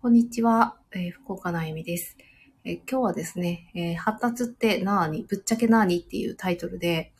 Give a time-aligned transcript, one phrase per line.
[0.00, 2.16] こんにちは、えー福岡のあゆみです、
[2.64, 7.12] えー今日はですね、えー発達ってなーに、ぶっちゃけなーにっていうタイトルで、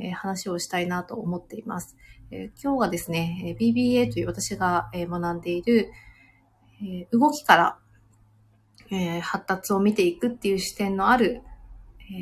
[0.00, 1.96] えー話をしたいなと思っています。
[2.32, 5.92] えー今日はですね、えー BBA という私が、えー学んでいる、
[6.82, 7.78] えー動きから、
[8.90, 11.42] えー発達を見ていくっていう視点のある、
[12.10, 12.14] え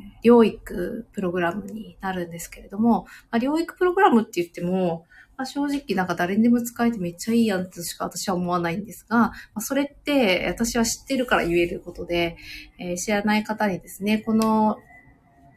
[0.00, 5.04] ー療育プログラムになるんですけれども、まあ、療育プログラムって言っても、
[5.36, 12.38] まあ、正直なんか誰にでも使えてめっちゃいいやんとしか私は思わないんですが、まあ、それって私は知ってるから言えることで、
[12.78, 14.78] えー知らない方にですね、この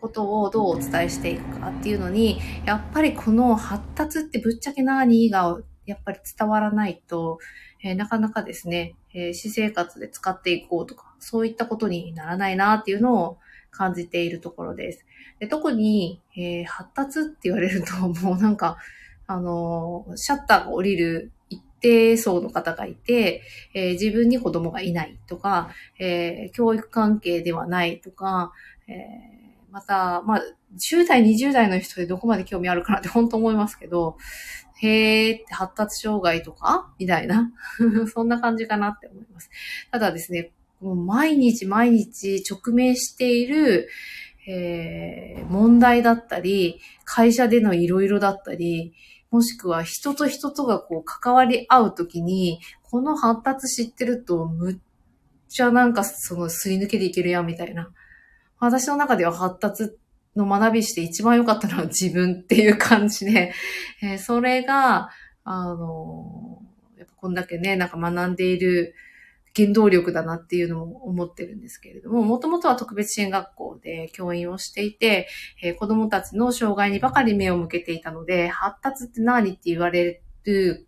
[0.01, 7.39] ことをどうお伝えしていくかっていうのに、やっぱりこの発達ってぶっちゃけ何がやっぱり伝わらないと、
[7.83, 13.37] えーなかなかですね、えー私生活で使っていこうとか、そういったことにならないなっていうのを
[13.77, 15.05] 感じているところです。
[15.39, 18.77] で特に、えー発達って言われると、 もうなんか、
[19.27, 23.41] あのーシャッターが降りる一定層の方がいて、
[23.73, 28.51] えー自分に子供がいないとか、えー教育関係ではないとか、
[28.87, 29.37] えー
[29.71, 30.41] また、まあ、
[30.77, 34.17] 10代、20代の人でどこまで興味あるかなって本当思いますけど、
[34.81, 37.51] へーって発達障害とかみたいな。
[38.13, 39.49] そんな感じかなって思います。
[39.91, 43.89] ただですね、もう毎日毎日直面している、
[44.47, 48.93] えー問題だったり、会社でのいろいろだったり、
[49.31, 54.77] もしくは人と人とがこう関わり合うときに、この発達知ってるとむっ
[55.47, 57.91] ちゃなんかそのすり抜けていけるやんみたいな。
[58.59, 59.95] 私の中では発達
[60.35, 63.53] の学びして一番良かったのは自分っていう感じで、
[64.01, 65.09] えーそれが、
[65.43, 66.61] あの
[66.97, 68.95] やっぱこんだけね、なんか学んでいる
[69.57, 75.27] 原動力だなっていうのも思ってるんですけれども、もともとは特別支援学校で教員をしていて、
[75.63, 80.87] えー子供たちの障害にばかり目を向けていたので、発達って何って言われる、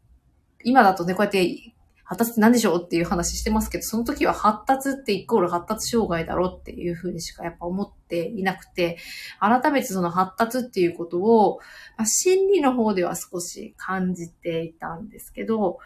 [0.64, 1.74] 今だとね、こうやって
[2.10, 8.98] 発達って何でしょうっていう話してますけど、その時は発達ってイコール発達障害だろっていうふうにしかやっぱ思っていなくて、
[9.40, 11.60] 改めてその発達っていうことを、
[11.98, 15.78] まあ、心理の方では少し感じていたんですけど、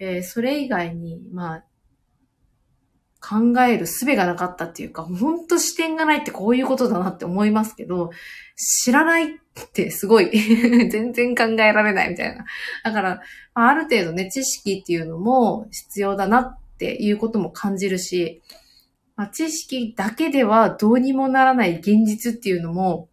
[0.00, 1.64] えーそれ以外に、まあ、
[3.20, 8.10] 考える術がなかったっていうか、本当視点がないってこういうことだなって思いますけど、
[8.56, 9.36] 知らないっ
[9.72, 10.30] てすごい
[10.90, 12.44] 全然考えられないみたいな。
[12.84, 13.22] だから、
[13.54, 18.42] あある程度ね、知識っていうのも必要だなっていうことも感じるし、
[19.16, 23.08] まあ、知識だけではどうにもならない現実っていうのも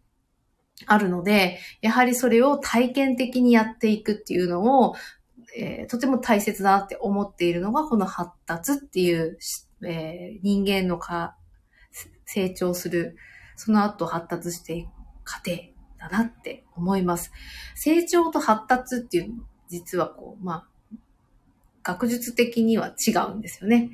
[0.86, 4.94] あるので、やはりそれを体験的にやっていくっていうのを、
[5.58, 9.36] えーとても大切だなって思っているのが、この発達っていう、
[9.84, 11.36] えー人間のか
[12.24, 13.16] 成長する、
[13.56, 14.88] その後発達していく
[15.24, 15.56] 過程
[15.98, 17.32] だなって思います。
[17.74, 20.96] 成長と発達っていうの、実はこう、まあ、
[21.82, 23.90] 学術的には違うんですよね。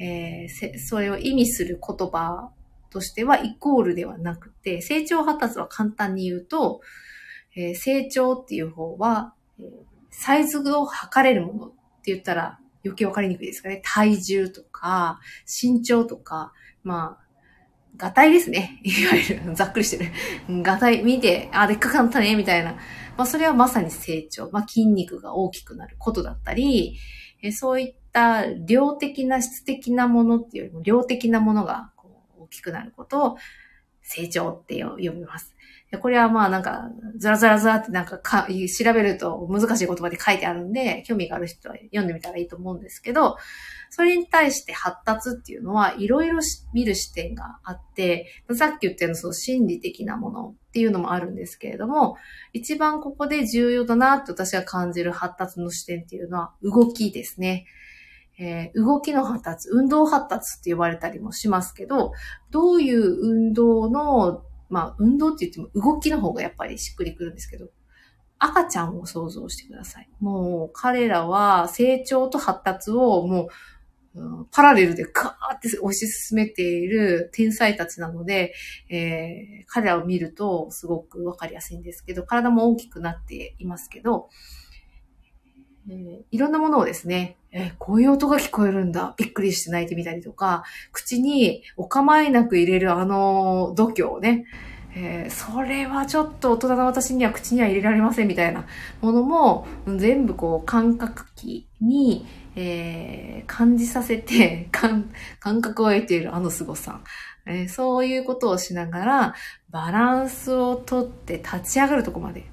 [0.00, 2.50] えーそれを意味する言葉
[2.90, 6.80] としてはイコールではなくて、成長発達は簡単に言うと、
[7.56, 9.34] えー成長っていう方は、
[10.10, 11.70] サイズを測れるものっ
[12.02, 13.80] て言ったら余計わかりにくいですかね。
[13.84, 16.52] 体重とか、身長とか、
[16.82, 17.24] まあ、
[17.96, 18.80] ガタイですね。
[18.84, 20.10] いわゆる、ざっくりしてる。
[20.48, 22.72] うんガタイ見て、あ、でっかくなったね、みたいな。
[23.16, 24.50] まあ、それはまさに成長。
[24.50, 26.98] まあ、筋肉が大きくなることだったり、
[27.42, 33.36] えそういった量的な質的なものっていうよりも量的なものがこう大きくなることを
[34.00, 35.53] 成長って呼びます。
[35.94, 43.36] でこれはまあなんか、ずらずらずらってなんかか調べると難しい言葉で書いてあるんで、興味がある人は読んでみたらいいと思うんですけど、
[43.90, 46.40] それに対して発達っていうのはいろいろ
[46.72, 52.16] 見る視点があって、さっき言ったようなその心理的なものっていうのもあるんですけれども、
[52.52, 57.66] 一番ここで重要だなって私が感じる発達の視点っていうのは動きですね。
[58.36, 62.12] えー動きの発達、運動発達って呼ばれたりもしますけど、
[62.50, 67.68] どういう運動の、まあ運動って言っても動きの方がやっぱりしっくりくるんですけど、
[68.38, 70.08] 赤ちゃんを想像してください。
[70.20, 73.48] もう彼らは成長と発達をも
[74.14, 78.54] う、パラレルでガーって推し進めている天才たちなので、
[78.88, 84.28] えー彼らを見るとすごくわかりやすいんですけど、体も大きくなっていますけど、
[85.90, 94.44] えーいろんなものをですね、えーこういう音が聞こえるんだ、びっくりして泣いてみたりとか、口にお構いなく入れるあの度胸をね、
[94.96, 98.66] えーそれはちょっと大人の私には口には入れられませんみたいな
[99.00, 99.66] ものも
[99.98, 102.26] 全部こう感覚器に、
[102.56, 107.00] えー感じさせて 感感覚を得ているあの凄さ、
[107.46, 109.34] えーそういうことをしながら
[109.70, 112.46] バランスをとって立ち上がるとこまで。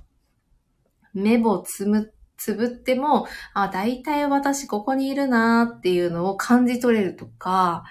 [1.14, 7.84] 目をつむっつぶっても、あ、大体私ここにいるなーっていうのを感じ取れるとか、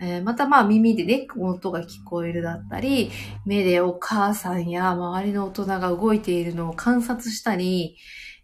[0.00, 3.10] えー、またまあ耳でね、音が聞こえるだったり、
[3.44, 7.96] 目でお母さんや周りの大人が動いているのを観察したり、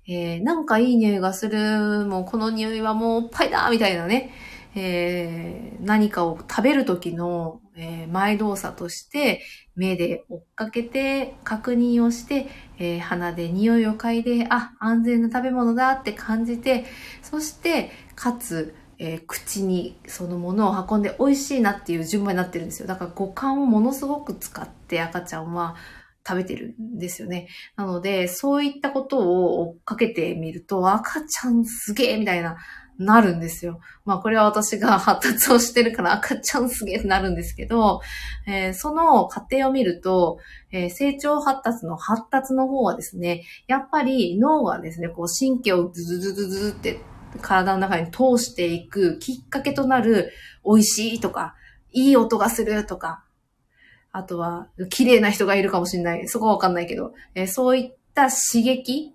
[0.09, 4.33] えー、なんかいい匂いがする、もうこの匂いはもうおっぱいだみたいなね、
[4.75, 9.41] えー、何かを食べる時の、えー、前動作として、
[9.77, 12.49] 目で追っかけて確認をして、
[12.79, 16.85] えー、鼻で匂いを嗅いで、あ、安全な食べ物だって感じて、
[17.23, 22.87] そして、かつ、えー、口にそのものを運んで美味しいなっていう順番になってるんですよ。
[22.89, 25.77] だから五感をものすごく使って赤ちゃんは
[26.27, 27.49] 食べてるんですよね。
[27.77, 32.57] なので、そういったことを追っかけてみると、赤ちゃんすげえみたいな、
[32.99, 33.81] なるんですよ。
[34.05, 38.01] まあこれは私が 発達をしてるから赤ちゃんすげえなるんですけど、
[38.47, 40.39] えー、その過程を見ると、
[40.71, 47.01] えー、成長発達の発達の方はですね、やっぱり脳がですね、こう神経をズズズズズって
[47.41, 50.33] 体の中に通していくきっかけとなる
[50.65, 51.55] 美味しいとか、
[51.93, 53.25] いい音がするとか、
[54.13, 56.29] あとは綺麗な人がいるかもしれない。
[56.29, 59.13] そこはわかんないけど、えー、そういった刺激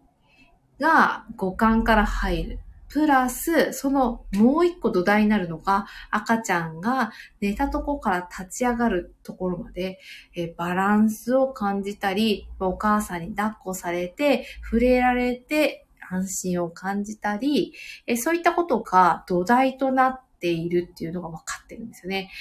[0.80, 2.60] が五感から入る。
[2.90, 10.00] プラス、そのもう一個土台になるのが、赤ちゃんが寝たとこから立ち上がるところまで、
[10.36, 17.74] えバランスを感じたり、お母さんに抱っこされて、触れられて、安心を感じたり、
[18.08, 22.32] えそういったことが土台となっているっていうのが分かってるんですよね。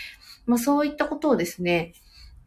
[0.46, 1.92] まあ、そういったことをですね、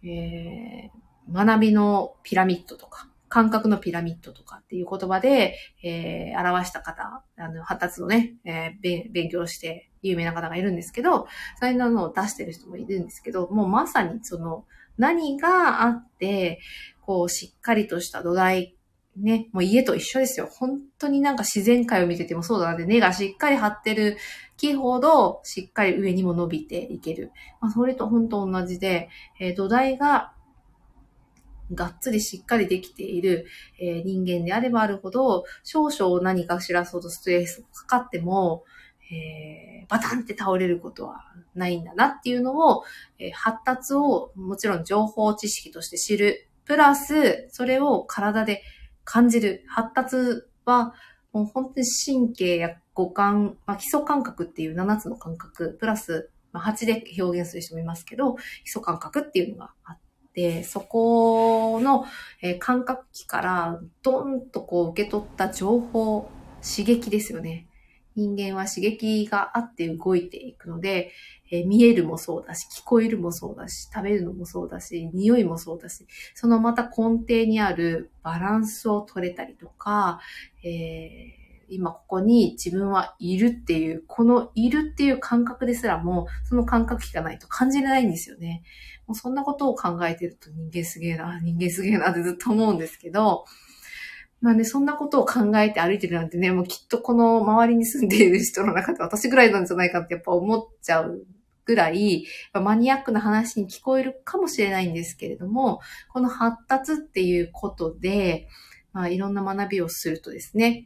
[0.03, 11.27] えー、学びのピラミッドとか、感覚のピラミッドとかっていう言葉で、えー、表した方、あの、発達をね、えー、勉強して有名な方がいるんですけど、
[11.61, 14.65] そういうのを出してる人もいるんですけど、もうまさにその、
[14.97, 16.59] 何があって、
[16.99, 18.75] こう、しっかりとした土台、
[19.15, 20.49] ね、もう家と一緒ですよ。
[20.51, 24.17] 本当になんか自然界を見ててもそうだなって、根がしっかり張ってる
[24.57, 27.31] 木ほど、しっかり上にも伸びていける。
[27.61, 29.07] まあ、それと本当同じで、
[29.39, 30.33] えー、土台が
[31.73, 33.45] がっつりしっかりできている、
[33.79, 38.63] えー、人間であればあるほど、少々何かしらそうとストレスがかかっても、
[39.11, 41.21] えー、バタンって倒れることは
[41.53, 42.83] ないんだなっていうのを、
[43.19, 46.47] えー、発達をもちろん情報知識として知る。
[46.65, 48.63] プラス、それを体で
[49.03, 49.63] 感じる。
[49.67, 50.15] 発達
[50.65, 50.93] は、
[51.33, 59.99] もう本当に神経や五感、まあ、基礎感覚っていう7つの感覚、プラス、まあ、8で表現する人もいますけど、基礎感覚っていうのがあっ、
[60.63, 62.05] そこの、
[62.41, 66.29] えー、感覚器からドンとこう受け取った情報、
[66.61, 67.67] 刺激ですよね。
[68.15, 71.11] 人間は刺激があって動いていくので、
[71.49, 80.21] えー、見えるもそうだし、聞こえるもそうだし、食べるのもそうだし、匂いもそうだし、そのまた根底にあるバランスを取れたりとか、
[80.63, 81.41] えー
[81.71, 88.61] 今ここに自分はいるっていう、このいるっていう感覚ですらも、その感覚器がないと感じれないんですよね。
[89.11, 93.43] もうそんなことを考えてると人間すげえな、人間すげえなってずっと思うんですけど、
[94.39, 101.25] まあね、そんなことを考えて歩いてるなんてね、もうきっとこの周りに住んでいる人の中で私ぐらいなんじゃないかってやっぱ思っちゃう
[101.65, 108.47] ぐらい、マニアックな話に聞こえるかもしれないんですけれども、この発達っていうことで、
[108.93, 110.85] まあ、いろんな学びをするとですね、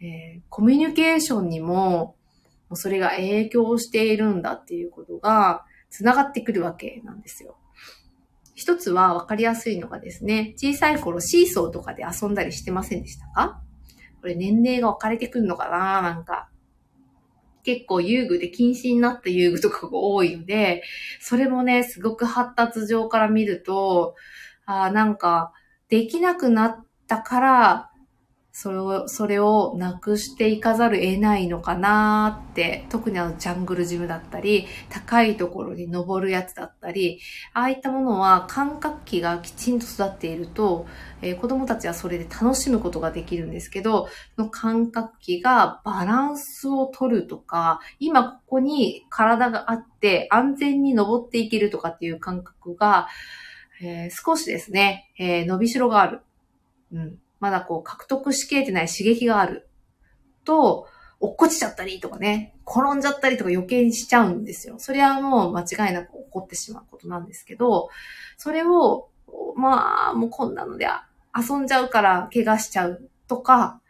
[0.00, 2.16] えー、コミュニケーションにも、
[2.74, 7.56] それが影響しているんだっていうことが、繋がってくるわけなんですよ。
[8.54, 13.62] 一つは分かりやすいのがですね、小さい頃シーソーとかで遊んだりしてませんでしたか？
[14.20, 16.02] これ年齢が分かれてくるのかな？
[16.02, 16.48] なんか。
[17.64, 20.82] 結構遊具で禁止になった遊具とかが多いので、
[21.20, 24.16] それもね、すごく発達上から見ると、
[24.66, 25.52] あなんか、
[25.88, 27.90] できなくなったから、
[28.54, 37.18] それを、それをなくしていかざる得ないのかなって、特にあのジャングルジムだったり、高いところに登るやつだったり、
[37.54, 40.86] ああいったものは感覚器がきちんと育っていると、
[41.22, 53.08] えー、子供たちはそれで楽しむことができるんですけど、その感覚器がバランスを取るとか、今ここに体があって安全に登っていけるとかっていう感覚が、
[53.80, 56.20] えー、少しですね、えー、伸びしろがある。
[56.92, 57.21] うん。
[57.42, 59.68] まだこう獲得しきれてない刺激がある
[60.44, 60.86] と、
[61.18, 64.76] 落っこちちゃったりとかね、転んじゃったりとか余計にしちゃうんですよ。
[64.78, 67.88] それはもう間違いなく起こってしまうことなんですけど、
[68.36, 69.08] それを、
[69.56, 70.86] まあ、もうこんなので
[71.36, 73.80] 遊んじゃうから怪我しちゃうとか、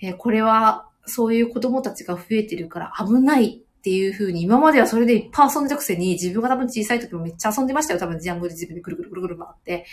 [0.00, 8.00] えー、これはそういう子供たちが増えてるから危ないっていう風に、今まではそれでいっぱい遊んでたくせに、自分が多分小さい時もめっちゃ遊んでましたよ。
[8.00, 9.84] 多分ジャングル自分でくるくるくるくる回って。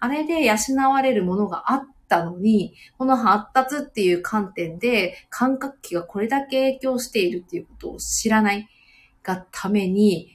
[0.00, 0.56] あれで養
[0.90, 8.68] われるものがあっったのに、この発達っていう観点で感覚器がこれだけ影響しているっていうことを知らない
[9.22, 10.30] がために、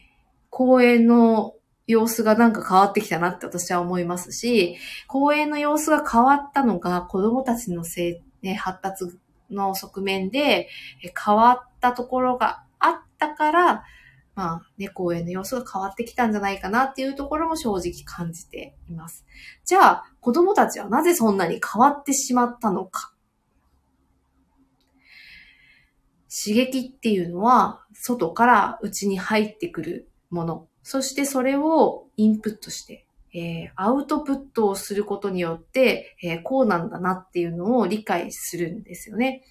[0.49, 1.53] 公園の
[1.85, 9.05] 様子がなんか変わってきたなって私は思いますし、公園の様子が変わったのが子供たちのせい、ね、発達
[9.51, 10.67] の側面で
[11.25, 13.83] 変わったところがあったから、
[14.37, 19.25] まあね、公園の様子が変わってきたんじゃないかなっていうところも正直感じています。
[19.65, 23.11] じゃあ、子供たちはなぜそんなに変わってしまったのか。
[26.29, 30.67] 刺激っていうのは、外から内に入ってくるもの。
[30.83, 39.41] そしてそれをインプットして、えー、アウトプットをすることによって、えー、こうなんだなっていうのを理解するんですよね。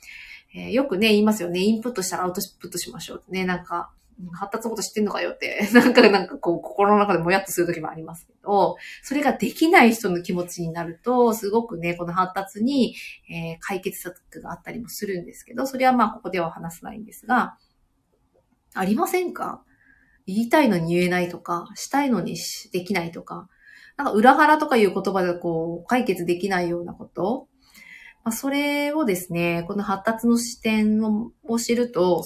[0.54, 1.58] えー、よくね、言いますよね。
[1.58, 3.44] インプットしたらアウトプットしましょうね。
[3.44, 3.90] なんか、
[4.32, 12.94] 発達のこと知ってんのかよって、 なんか、なんかこう、心の中でもやっとするときもありますけど、それができない人の気持ちになると、すごくね、この発達に、
[13.30, 17.56] えー、解決策があったりもするんですけど、それはまあ、ここでは話さないんですが、
[18.74, 19.62] ありませんか？
[20.26, 22.36] 言いたいのに言えないとか、したいのに
[22.72, 23.48] できないとか、
[23.96, 27.48] なんか裏腹とかいう言葉でこう、解決できないようなこと、
[28.24, 31.00] まあ、それをですね、この発達の視点
[31.44, 32.24] を知ると、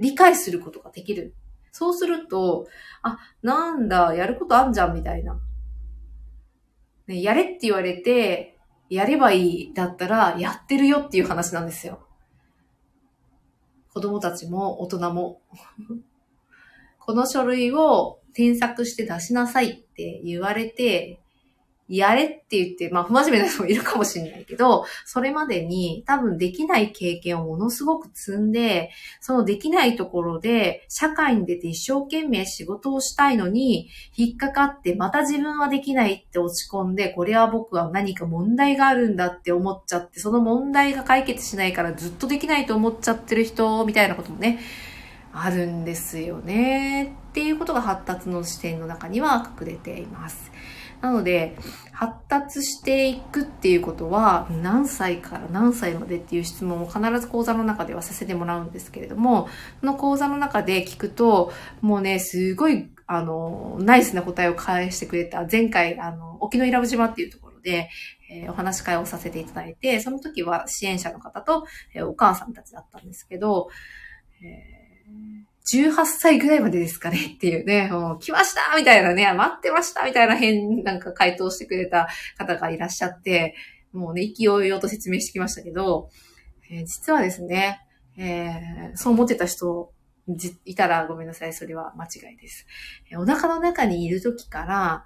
[0.00, 1.34] 理解することができる。
[1.72, 2.66] そうすると、
[3.02, 5.38] あ、なんだ、やることあんじゃん、みたいな。
[7.06, 12.00] ね、やれって言われて、やればいいだったら、やってるよっていう話なんですよ。
[13.92, 15.40] 子供たちも大人も。
[16.98, 21.20] この書類を添削して出しなさいって言われて、
[21.96, 44.60] やれって言って、まあ、不真面目な人もいるかもしれないけど、それまでに多分できない経験をものすごく積んで、そのできないところで、社会に出て一生懸命仕事をしたいのに、引っかかって、また自分はできないって落ち込んで、これは僕は何か問題があるんだって思っちゃって、その問題が解決しないからずっとできないと思っちゃってる人、みたいなこともね、
[45.32, 47.16] あるんですよね。
[47.30, 50.50] っていうことが発達の視点の中には隠れています。
[51.00, 51.56] なので、
[51.92, 59.48] 発達していくっていうことは、何歳から何歳までっていう質問を必ず講座の中ではさせてもらうんですけれども、
[59.80, 67.90] その講座の中で聞くと、もうね、すごい、あの、ナイスな答えを返してくれた、前回、あの、沖永良部島っていうところで、
[68.30, 73.68] え、お話し会をさせていただいて、その時は支援者の方と、え、お母さんたちだったんですけど、
[74.42, 74.80] えー
[75.72, 83.54] 18歳ぐらいまでですかねっていうね、 もう来ましたみたいなね、待ってましたみたいな変、なんか回答してくれた方がいらっしゃって、
[83.92, 86.10] もうね、勢いよと説明してきましたけど、
[86.70, 87.80] えー、実はですね、
[88.16, 89.92] えー、そう思ってた人
[90.64, 92.66] いたらごめんなさい、それは間違いです。
[93.10, 95.04] えー、お腹の中にいる時から、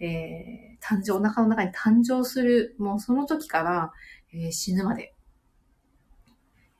[0.00, 3.92] えー、誕生、お腹の中に誕生する、もうその時から、
[4.32, 5.14] えー、死ぬまで、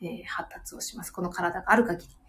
[0.01, 1.13] えー、発達をします。
[1.13, 2.24] この体がある限り。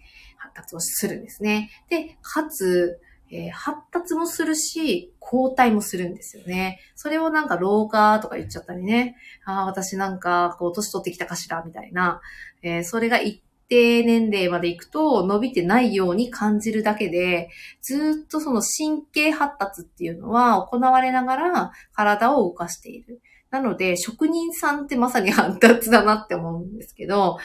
[0.46, 1.70] 発達をするんですね。
[1.90, 3.00] で、かつ、
[3.32, 6.80] えー、発達もするし、交代もするんですよね。
[6.96, 9.16] それをなんか老化とか言っちゃったりね。
[9.46, 12.22] ああ、私なんか、こう、年取ってきたかしら、みたいな。
[12.62, 17.50] えー、それが一定年齢まで行くと伸びてないように感じるだけで、
[17.82, 23.22] ずっとその神経発達っていうのは行われながら体を動かしている。
[23.50, 27.38] なので、職人さんってまさに発達だなって思うんですけど、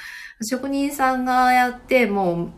[0.42, 2.52] 職人さんがやって、もう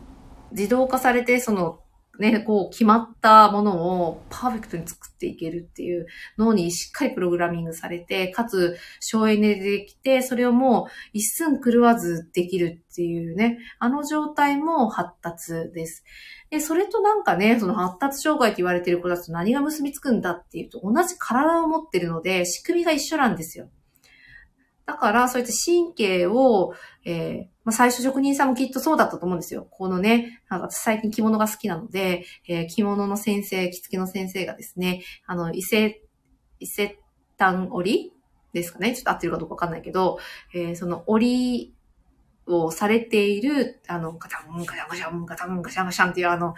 [0.53, 1.79] 自動化されて、その、
[2.19, 6.05] ね、こう決まったものをパーフェクトに作っていけるっていう
[6.37, 16.03] 脳にしっかりプログラミングされて、かつ省エネでできて、それをもう一寸狂わずできるっていうね、あの状態も発達です。
[16.51, 23.69] で、それとなんかね、その発達障害って言われてる子たちと何が結びつくんだっていうと、同じ体を持ってるので、仕組みが一緒なんですよ。
[24.85, 29.67] だから、そういった神経を、えー、まあ、最初職人さんもきっとそうだったと思うんですよ。
[29.69, 36.01] このね、なんか最近着物が好きなので、えー、着物の先生、着付けの先生がですね、あの、伊勢、
[36.59, 36.97] 伊勢
[37.37, 38.13] 丹織
[38.53, 38.95] ですかね。
[38.95, 40.19] ちょっと合ってるかどうかわかんないけど、
[40.53, 41.73] えー、その織
[42.45, 46.53] をされている、あの、ガタン、ガタンガシャン、ガタンガシャンガシャンっていうあの、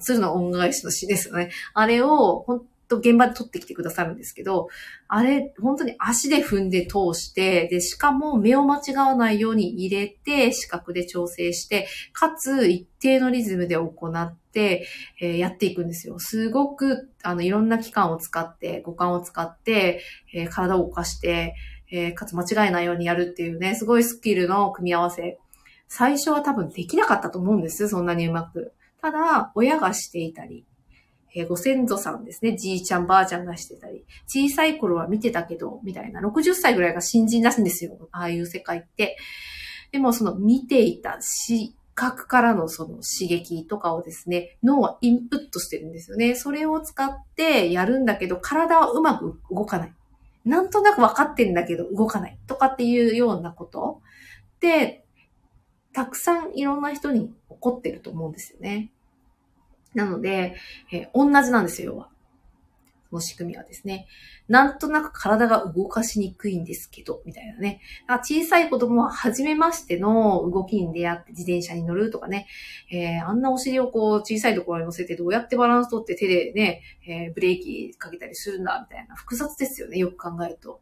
[0.00, 1.50] 鶴の恩返しの詩ですよね。
[1.74, 2.44] あれを、
[2.90, 4.68] と現場で撮ってきてくださるんですけど、
[5.08, 14.86] あれ、本当に足で踏んで通して、で、しかも目を間違わないように入れて、視覚で調整して、かつ一定のリズムで行って、
[15.20, 16.18] えー、やっていくんですよ。
[16.18, 20.02] すごく、あの、いろんな器官を使って、五感を使って、
[20.34, 21.54] えー、体を動かして、
[21.92, 25.38] えー、かつ間違えないようにやるっていうね、すごいスキルの組み合わせ。
[25.88, 27.88] 最初は多分できなかったと思うんです。
[27.88, 28.72] そんなにうまく。
[29.00, 30.64] ただ、親がしていたり、
[31.34, 39.16] えー、ご先祖さんですね、じいちゃんばあちゃんがしてたり、小さい頃は見てたけど、みたいな、60歳ぐらいが新人らしんですよ、ああいう世界って。
[39.92, 46.34] でもその見ていた視覚からのその刺激とかをですね、脳はインプットしてるんですよね。
[46.34, 49.94] それを使ってやるんだけど、体はうまく動かない。
[50.44, 54.00] なんとなく分かってんだけど動かないとかっていうようなこと
[54.60, 55.04] で、
[55.92, 58.90] たくさんいろんな人に起こってると思うんですよね。
[59.94, 60.56] なので、
[60.92, 62.08] えー、同じなんですよ、要は。
[63.10, 64.06] この仕組みはですね。
[64.46, 67.80] なんとなく体が動かしにくいんですけど、みたいなね。
[68.22, 72.46] 小さい子供は初めましての動きに出会って自転車に乗るとかね。
[72.90, 79.16] えー、あんなお尻をこう小さいところに乗せてどうやってバランス取って手でね、えー、ブレーキかけたりするんだ、みたいな。
[79.16, 80.80] 複雑ですよね、よく考えると。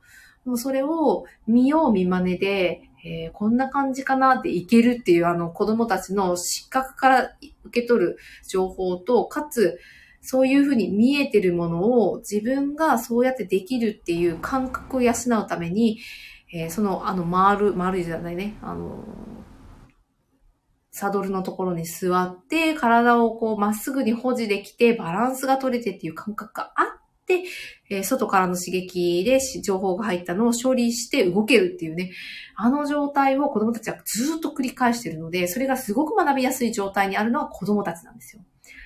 [0.48, 9.78] でもそれを見よう見真似で、えー、こんな感じかなっていけるっていうあの子供たちの失格から受け取る情報と、かつ、
[10.22, 15.98] そういうふうに見えてるものを自分がそうやってできるっていう感覚を養うために、
[16.50, 19.04] えー、その、あの、回る、回るじゃないね、あの、
[20.90, 26.86] サドルのところに座って、体をこうまっすぐに保持できて、バランスが取れてっていう感覚があっ
[27.26, 27.44] て、
[27.90, 32.12] えー、外からの刺激で情報が入ったのを処理して動けるっていうね、
[32.56, 38.42] あの状態を子供たちはずっと繰り返してるので、それがすごく学びやすい状態にあるのは子供たちなんですよ。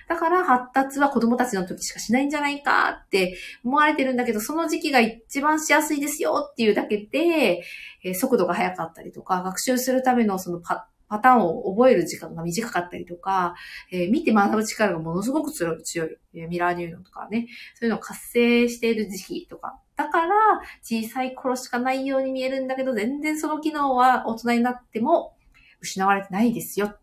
[0.08, 7.62] だから発達は子供たちの時しかしないんじゃないかって思われてるんだけど、その時期が一番しやすいですよっていうだけで、
[8.04, 13.54] え速度が速かったりとか、学習するためのそのパパターンを覚える時間が短かったりとか、
[13.90, 19.78] えー、見て学ぶ力がものすごく強い、強い、えミラーニューロンとかね、そういうのを活性している時期とか。
[19.94, 20.34] だから、
[20.82, 25.36] 小さい頃しかないように見えるんだけど、全然その機能は大人になっても
[25.82, 26.94] 失われてないですよ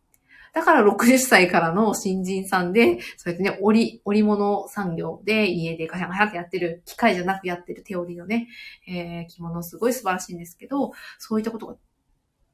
[0.54, 8.48] だから60歳からの新人さんで、そうやってね、織、織物産業で家でガシャガシャってやってる、機械じゃなくやってる手織りのね、
[8.88, 11.76] えー、着物すごい素晴らしいんですけど、そういったことが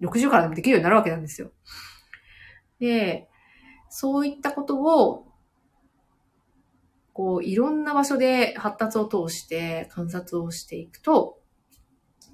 [0.02, 1.52] 60からでもできるようになるわけなんですよ。
[2.80, 3.28] で、
[3.90, 5.28] そういったことを、
[7.14, 11.40] こう、いろんな場所で発達を通して観察をしていくと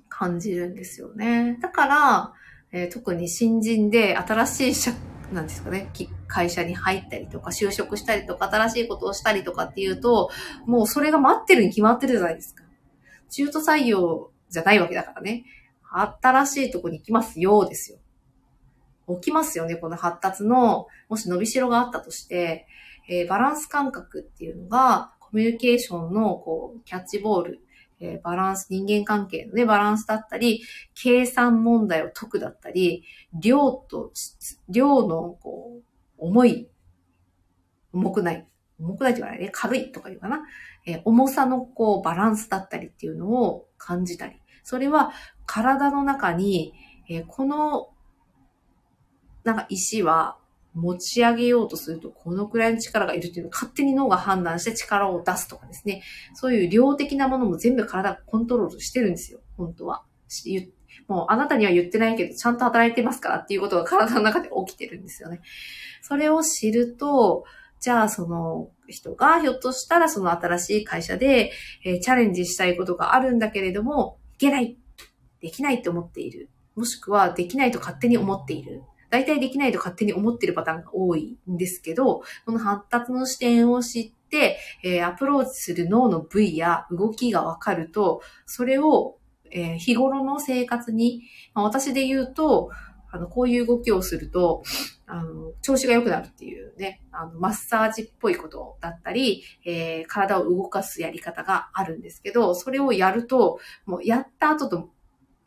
[0.10, 1.58] 感じるんですよね。
[1.62, 2.34] だから、
[2.72, 4.92] えー、特に新人で新しい社
[5.32, 5.90] なんですかね、
[6.28, 10.30] 会社に入ったりとか、就職したりとか、新しいことをしたりとかっていうと、
[10.66, 12.64] もうそれが待ってるに決まってるじゃないですか。
[13.30, 15.46] 中途採用じゃないわけだからね。
[15.92, 18.00] 新しいとこに行きますよ、ですよ。
[19.20, 22.68] 起きますよね、この発達の、もし伸びしろがあったとして、
[23.10, 27.60] えー、バランス感覚っていうのが、コミュニケーションの、こう、キャッチボール、
[28.00, 30.64] えー、バランス、人間関係のね、バランスだったり、
[30.96, 34.12] 計算問題を解くだったり、量と、
[34.70, 35.84] 量の、こう、
[36.18, 36.70] 重い、
[37.94, 38.48] 重くない、
[38.80, 40.42] 重くないって言わないね、軽いとか言うかな。
[40.86, 44.41] えー、重さの、こう、バランスだったりっていうのを感じたり。
[44.64, 45.12] それは、
[45.46, 46.74] 体の中に、
[47.10, 47.90] えー、この、
[49.44, 50.38] なんか石は、
[50.74, 56.02] 持ち上げようとすると、このくらいの力がいるっていうのを勝手に脳が判断して力を出すとかですね。
[56.34, 59.40] そういう量的なものも全部体がコントロールしてるんですよ。
[59.58, 60.04] 本当は。
[61.08, 65.42] もうあなたには言ってないけど、ちゃんと働いてますからっていうことが体の中で起きてるんですよね。
[66.02, 67.44] それを知ると、
[67.82, 71.52] じゃあその人がひょっとしたらその新しい会社で、
[71.84, 74.78] えー、チャレンジしたいことがあるんだけれども、けない、
[75.40, 76.50] できないって思っている。
[76.76, 78.84] もしくはできないと勝手に思っている。
[79.10, 89.18] 大体できないと勝手に思ってるパターンが多いんですけど、この発達の視点を知って、えー、アプローチする脳の部位や動きがわかると、それを、
[89.52, 91.24] えー、日頃の生活に、
[91.54, 92.72] まあ、私で言うと、
[93.12, 94.64] あの、こういう動きをすると、
[95.06, 104.90] あの、調子が良くなるっていうね、あの、マッサージっぽいことだったり、えー、体を動かすやり方があるんですけど、それをやると、もうやった後と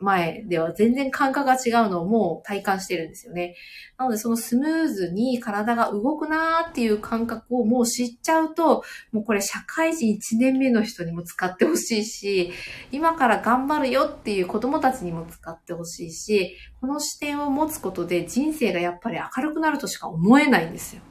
[0.05, 3.57] 前では全然感覚が違うのをもう体感してるんですよね。
[3.99, 12.53] なのでそのスムーズに体が動くなーっていう感覚をもう知っちゃうと、もうこれ社会人1年目の人にも使ってほしいし、
[12.93, 21.03] 今から頑張るよっていう子供たちにも使ってほしいし、この視点を持つことで人生がやっぱり明るくなるとしか思えないんですよ。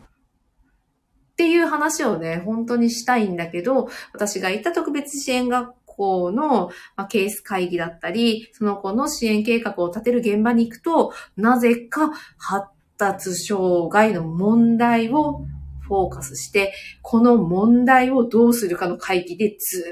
[1.33, 15.45] っていう話をね、本当にしたいんだけど、私が行った特別支援学校の、まケース会議だったり、その子の支援計画を立てる現場に行くと、なぜか発達障害の問題を
[15.81, 19.83] フォーカスして、この問題をどうするかの会議でずっ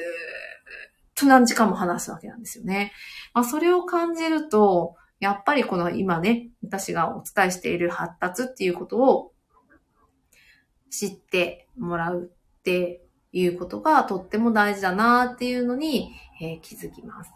[1.16, 2.92] と何時間も話すわけなんですよね。
[3.34, 9.32] まあ、それを感じると、やっぱりこの今ね、私がお伝えしている発達っていうことを
[10.90, 17.32] 知ってもらうっていうことがとっても大事だなっていうのに、えー、気づきます。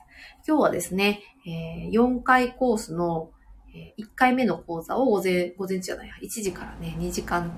[0.48, 3.32] 今日はですね、えー、4回コースの、
[3.74, 7.52] え1回目の講座を午前、午前中じゃない、1時からね、2時間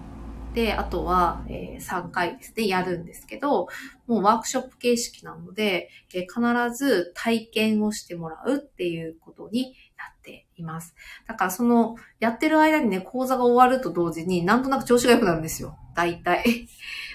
[0.57, 3.67] で、あとは、えー、3回ですね、やるんですけど、
[4.07, 10.95] もうワークショップ形式なので、えー、必ず体験をしてもらうっていうことになっています。
[11.27, 15.77] だからその、やってる間にね、講座が終わると同時に、なんとなく調子が良くなるんですよ。
[15.95, 16.67] 大体。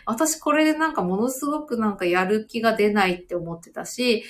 [0.07, 4.25] 私これでなんかものすごくなんかやる気が出ないって思ってたし、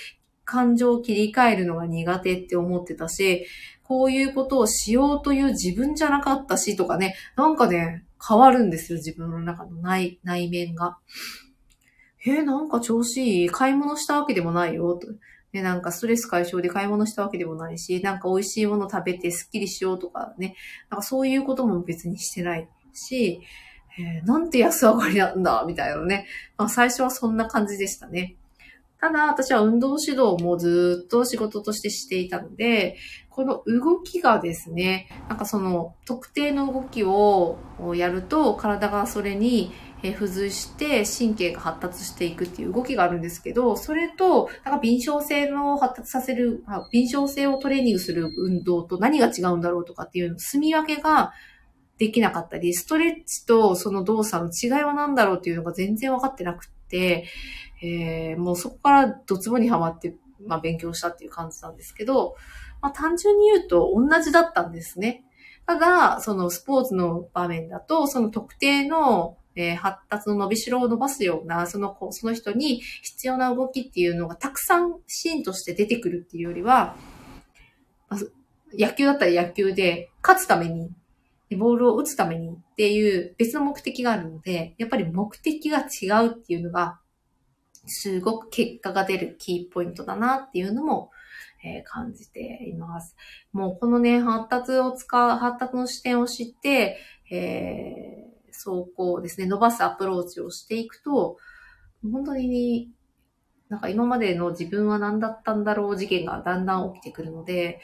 [0.45, 3.47] 感情を切り替えるのが苦手って思ってたし、
[3.83, 10.99] こういうことをしようという自分じゃなかったしとかね、なんかね、変わるんですよ、自分の中の内内面が。
[12.25, 13.51] えー、なんか調子いい？
[13.51, 14.95] 買い物したわけでもないよ。
[14.95, 15.09] と
[15.53, 20.55] で、なんかストレス解消で買い物したわけでもないし、なんか美味しいもの食べてスッキリしようとかね、
[20.89, 23.43] なんかそういうことも別にしてないし、
[23.99, 26.27] えー、なんて安上がりなんだ、みたいなね。
[26.57, 28.37] まあ最初はそんな感じでしたね。
[29.01, 32.97] ただ、私は運動指導もずっと仕事としてしていたので、
[33.31, 37.59] この動きがですね、なんかその特定の動きを
[37.97, 51.33] やると体がそれに付随して神経が発達していくっていう動きがあるんですけど、それと、なんか敏捷性の発達させる、敏捷性をトレーニングする運動と何が違うんだろうとかっていうの、住み分けが
[52.03, 57.29] できなかったり、ストレッチとその動作の違いは何だろうっていうのが全然分かってなくて、
[57.81, 62.35] えー、もうそこからドツボにはまって、まあ勉強したっていう感じなんですけど、
[62.81, 65.23] まあ単純に言うと同じだったんですね。
[65.65, 76.97] ただ、そのスポーツの場面だと、その特定の、えー、発達の伸びしろを伸ばすような、その子、その人に必要な動きっていうのがたくさんシーンとして出てくるっていうよりは、
[78.77, 80.91] 野球だったら野球で勝つために、
[81.57, 87.01] ボールを打つためにっていう別の目的があるので、やっぱり目的が違うっていうのが
[87.87, 91.11] すごく結果が出るキーポイントだなっていうのも、
[91.65, 93.17] えー、感じています。
[93.53, 96.99] もうこのね、発達を使う、発達の視点を知って、
[97.31, 101.39] えー、走行ですね、伸ばすアプローチをしていくと、
[102.03, 102.91] 本当に、
[103.69, 107.81] なんか今までの自分は何だったんだろう事件がだんだん起きてくるので、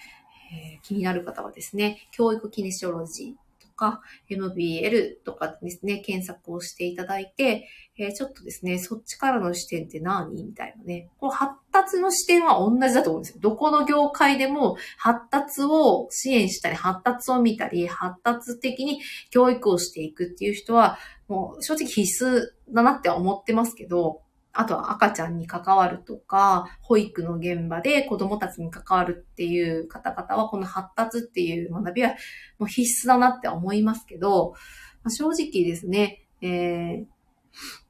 [0.52, 3.47] えー、気になる方はですね、教育キネシオロジー
[3.79, 11.09] か MBL とかですね、検索をしていただいて、えー、ちょっとですね、そっちからの視点って何みたいなね。
[11.19, 13.41] こう発達の視点は同じだと思うんですよ。
[13.41, 32.11] どこの業界でも発達を支援したり、発達を見たり、発達的に教育をしていくっていう人は、もう正直必須だなって思ってますけど、あとは赤ちゃんに関わるとか、保育の現場で子供たちに関わるっていう方々は、この発達っていう学びは
[32.58, 34.54] もう必須だなって思いますけど、
[35.02, 37.04] まあ、正直ですね、えー、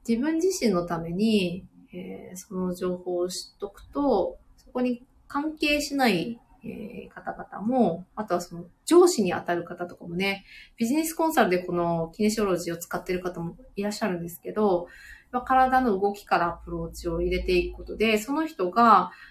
[0.07, 10.45] 自分自身のために、えー、その情報を知っとくと、そこに関係しないえー、方々も、あとはその上司に当たる方とかもね、
[10.77, 14.89] ビジネスコンサルでこのキネシオロジーを使ってる方もいらっしゃるんですけど、
[15.31, 18.83] 体の動きからアプローチを入れていくことで、その人が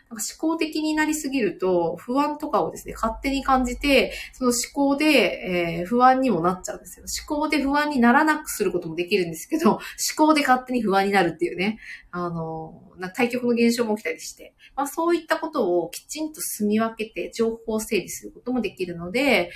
[0.09, 7.05] なんか思考的になりすぎると不安とかをですね、勝手に感じて、その思考で、えー、不安にもなっちゃうんですよ。
[7.27, 9.71] 思考で不安にならなくすることもできるんですけど、
[10.17, 11.79] 思考で勝手に不安になるっていうね、
[12.11, 19.51] あの、な対局の現象も起きたりして、まあそういったことをきちんと住み分けて情報整理することもできるので、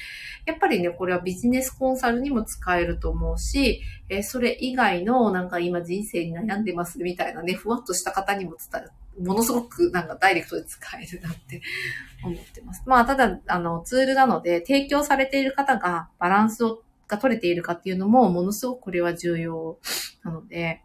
[0.45, 8.91] やっぱりね、これはビジネスコンサルにも使えると思うし、えー、それ以外のなんか今人生に悩んでますみたいなね、ふわっとした方にも伝える。
[9.19, 11.61] ものすごくなんかダイレクトで使えるなって
[12.23, 12.81] 思ってます。
[12.85, 19.77] まあ、ただ、あの、ツールなので、提供されている方がバランスをが取れているかっていうのも、ものすごくこれは重要
[20.23, 20.81] なので、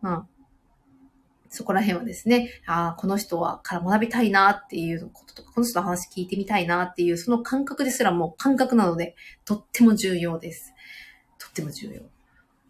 [0.00, 0.26] まあ、
[1.48, 10.74] そこら辺はですね、ああ、この人はから学びたいなっていうこととか、この人の話聞いてみたいなっていう、その感覚ですらもう感覚なので、とっても重要です。
[11.38, 12.02] とっても重要。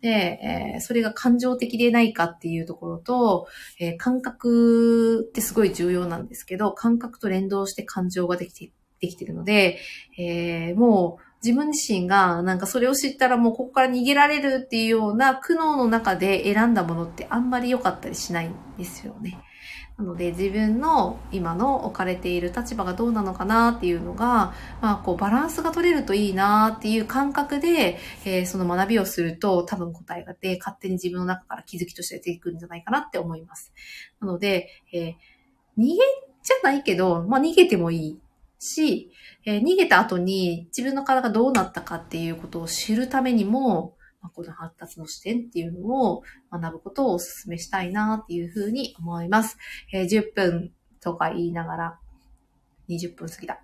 [0.01, 3.49] で、えー、それが感情的でないかっていうところと、
[3.81, 9.79] えー、感覚ってすごい重要なんですけど、感覚と連動して感情ができて、できてるので、
[10.19, 19.39] えー、もう自分自身がなんかそれを知ったらもうここから逃げられるっていうような苦悩の中で選んだものってあんまり良かったりしないんですよね。
[19.99, 33.73] なので自分の今の置かれている立場がどうなのかなっていうのが、まあこうバランスが取れるといいなっていう感覚で、えー、その学びをすると多分答えが出、勝手に自分の中から気づきとして出てくるんじゃないかなって思います。
[34.21, 35.15] なので、えー、
[35.77, 38.21] 逃げじゃないけど、まあ逃げてもいい
[38.61, 39.11] し、
[39.49, 49.57] えー、逃げた後に自分の体がどうなったかっていうことを知るためにも、まあ、この発達の視点っていうのを学ぶことをお勧めしたいなっていうふうに思います。
[49.95, 51.99] えー、10分とか言いながら
[52.91, 53.63] 20分過ぎた。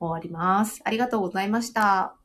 [0.00, 0.80] 終わります。
[0.84, 2.21] ありがとうございました。